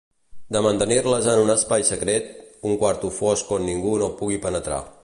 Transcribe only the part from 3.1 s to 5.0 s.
fosc on ningú no pugui penetrar.